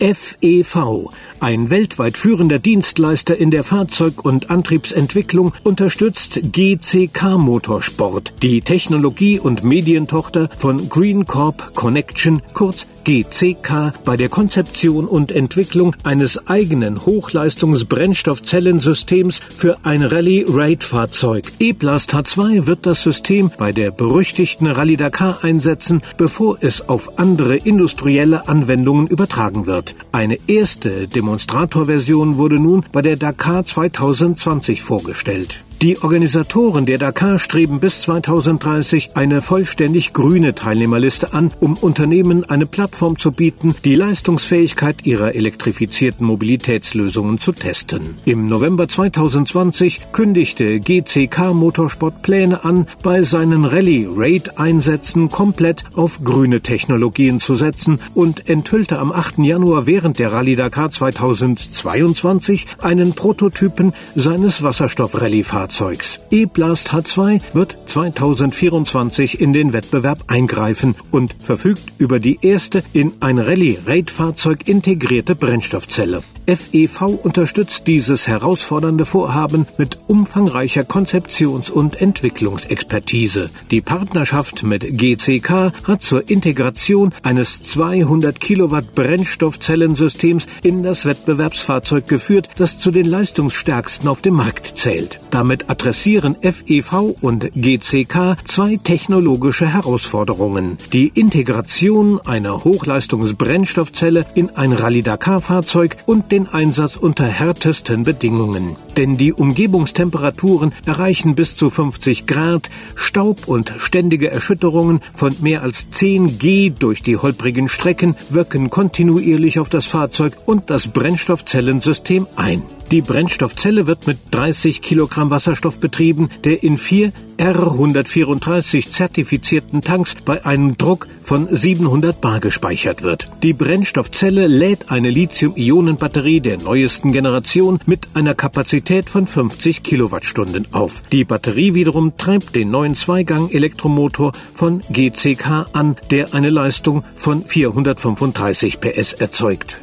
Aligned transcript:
FEV, 0.00 1.10
ein 1.40 1.70
weltweit 1.70 2.16
führender 2.16 2.58
Dienstleister 2.58 3.36
in 3.36 3.50
der 3.50 3.64
Fahrzeug- 3.64 4.24
und 4.24 4.50
Antriebsentwicklung, 4.50 5.52
unterstützt 5.64 6.40
GCK 6.52 7.38
Motorsport, 7.38 8.34
die 8.42 8.60
Technologie- 8.60 9.40
und 9.40 9.64
Medientochter 9.64 10.48
von 10.58 10.88
Green 10.88 11.26
Corp 11.26 11.74
Connection, 11.74 12.42
kurz 12.54 12.86
GCK 13.08 13.94
bei 14.04 14.18
der 14.18 14.28
Konzeption 14.28 15.06
und 15.06 15.32
Entwicklung 15.32 15.96
eines 16.04 16.46
eigenen 16.46 17.06
Hochleistungsbrennstoffzellensystems 17.06 19.40
für 19.48 19.78
ein 19.82 20.02
Rallye-Raid-Fahrzeug. 20.02 21.50
E-Blast 21.58 22.14
H2 22.14 22.66
wird 22.66 22.84
das 22.84 23.02
System 23.02 23.50
bei 23.56 23.72
der 23.72 23.92
berüchtigten 23.92 24.66
Rallye 24.66 24.98
Dakar 24.98 25.42
einsetzen, 25.42 26.02
bevor 26.18 26.58
es 26.60 26.86
auf 26.90 27.18
andere 27.18 27.56
industrielle 27.56 28.46
Anwendungen 28.46 29.06
übertragen 29.06 29.66
wird. 29.66 29.87
Eine 30.12 30.38
erste 30.46 31.08
Demonstratorversion 31.08 32.36
wurde 32.36 32.58
nun 32.58 32.84
bei 32.92 33.02
der 33.02 33.16
Dakar 33.16 33.64
2020 33.64 34.82
vorgestellt. 34.82 35.62
Die 35.80 36.02
Organisatoren 36.02 36.86
der 36.86 36.98
Dakar 36.98 37.38
streben 37.38 37.78
bis 37.78 38.00
2030 38.00 39.10
eine 39.14 39.40
vollständig 39.40 40.12
grüne 40.12 40.52
Teilnehmerliste 40.52 41.34
an, 41.34 41.52
um 41.60 41.74
Unternehmen 41.74 42.42
eine 42.50 42.66
Plattform 42.66 43.16
zu 43.16 43.30
bieten, 43.30 43.76
die 43.84 43.94
Leistungsfähigkeit 43.94 45.06
ihrer 45.06 45.36
elektrifizierten 45.36 46.26
Mobilitätslösungen 46.26 47.38
zu 47.38 47.52
testen. 47.52 48.16
Im 48.24 48.48
November 48.48 48.88
2020 48.88 50.10
kündigte 50.10 50.80
GCK 50.80 51.54
Motorsport 51.54 52.22
Pläne 52.22 52.64
an, 52.64 52.88
bei 53.04 53.22
seinen 53.22 53.64
Rallye-Raid-Einsätzen 53.64 55.28
komplett 55.28 55.84
auf 55.94 56.24
grüne 56.24 56.60
Technologien 56.60 57.38
zu 57.38 57.54
setzen 57.54 58.00
und 58.16 58.50
enthüllte 58.50 58.98
am 58.98 59.12
8. 59.12 59.38
Januar 59.38 59.86
während 59.86 60.18
der 60.18 60.32
Rallye 60.32 60.56
Dakar 60.56 60.90
2022 60.90 62.66
einen 62.82 63.12
Prototypen 63.12 63.92
seines 64.16 64.64
Wasserstoff-Rallye-Fahrzeugs. 64.64 65.67
Fahrzeugs. 65.68 66.18
E-Blast 66.30 66.92
H2 66.92 67.40
wird 67.52 67.76
2024 67.86 69.40
in 69.40 69.52
den 69.52 69.72
Wettbewerb 69.72 70.24
eingreifen 70.28 70.94
und 71.10 71.36
verfügt 71.40 71.92
über 71.98 72.20
die 72.20 72.38
erste 72.40 72.82
in 72.94 73.12
ein 73.20 73.38
Rallye-Raid-Fahrzeug 73.38 74.66
integrierte 74.66 75.34
Brennstoffzelle. 75.34 76.22
FEV 76.48 77.18
unterstützt 77.22 77.86
dieses 77.86 78.26
herausfordernde 78.26 79.04
Vorhaben 79.04 79.66
mit 79.76 79.98
umfangreicher 80.06 80.82
Konzeptions- 80.82 81.68
und 81.68 82.00
Entwicklungsexpertise. 82.00 83.50
Die 83.70 83.82
Partnerschaft 83.82 84.62
mit 84.62 84.96
GCK 84.96 85.72
hat 85.84 86.00
zur 86.00 86.30
Integration 86.30 87.12
eines 87.22 87.64
200 87.64 88.40
Kilowatt 88.40 88.94
Brennstoffzellensystems 88.94 90.46
in 90.62 90.82
das 90.82 91.04
Wettbewerbsfahrzeug 91.04 92.08
geführt, 92.08 92.48
das 92.56 92.78
zu 92.78 92.90
den 92.92 93.04
leistungsstärksten 93.04 94.08
auf 94.08 94.22
dem 94.22 94.34
Markt 94.34 94.78
zählt. 94.78 95.20
Damit 95.30 95.68
adressieren 95.68 96.34
FEV 96.40 97.14
und 97.20 97.50
GCK 97.54 98.38
zwei 98.44 98.78
technologische 98.82 99.66
Herausforderungen. 99.66 100.78
Die 100.94 101.08
Integration 101.08 102.20
einer 102.22 102.64
Hochleistungsbrennstoffzelle 102.64 104.24
in 104.34 104.48
ein 104.56 104.72
Rallye-Dakar-Fahrzeug 104.72 105.98
und 106.06 106.30
den 106.38 106.46
Einsatz 106.46 106.96
unter 106.96 107.26
härtesten 107.26 108.04
Bedingungen. 108.04 108.76
Denn 108.96 109.16
die 109.16 109.32
Umgebungstemperaturen 109.32 110.72
erreichen 110.86 111.34
bis 111.34 111.56
zu 111.56 111.68
50 111.68 112.28
Grad, 112.28 112.70
Staub 112.94 113.48
und 113.48 113.72
ständige 113.78 114.30
Erschütterungen 114.30 115.00
von 115.14 115.34
mehr 115.40 115.62
als 115.62 115.90
10 115.90 116.38
G 116.38 116.70
durch 116.70 117.02
die 117.02 117.16
holprigen 117.16 117.66
Strecken 117.66 118.14
wirken 118.30 118.70
kontinuierlich 118.70 119.58
auf 119.58 119.68
das 119.68 119.86
Fahrzeug 119.86 120.36
und 120.46 120.70
das 120.70 120.86
Brennstoffzellensystem 120.86 122.28
ein. 122.36 122.62
Die 122.90 123.02
Brennstoffzelle 123.02 123.86
wird 123.86 124.06
mit 124.06 124.16
30 124.30 124.80
Kilogramm 124.80 125.28
Wasserstoff 125.28 125.78
betrieben, 125.78 126.30
der 126.44 126.62
in 126.62 126.78
vier 126.78 127.12
R134 127.36 128.90
zertifizierten 128.90 129.82
Tanks 129.82 130.14
bei 130.24 130.46
einem 130.46 130.78
Druck 130.78 131.06
von 131.22 131.54
700 131.54 132.18
bar 132.18 132.40
gespeichert 132.40 133.02
wird. 133.02 133.28
Die 133.42 133.52
Brennstoffzelle 133.52 134.46
lädt 134.46 134.90
eine 134.90 135.10
Lithium-Ionen-Batterie 135.10 136.40
der 136.40 136.56
neuesten 136.56 137.12
Generation 137.12 137.78
mit 137.84 138.08
einer 138.14 138.34
Kapazität 138.34 139.10
von 139.10 139.26
50 139.26 139.82
Kilowattstunden 139.82 140.66
auf. 140.72 141.02
Die 141.12 141.24
Batterie 141.24 141.74
wiederum 141.74 142.16
treibt 142.16 142.56
den 142.56 142.70
neuen 142.70 142.94
Zweigang-Elektromotor 142.94 144.32
von 144.54 144.80
GCK 144.90 145.66
an, 145.74 145.96
der 146.10 146.32
eine 146.32 146.48
Leistung 146.48 147.04
von 147.16 147.44
435 147.44 148.80
PS 148.80 149.12
erzeugt. 149.12 149.82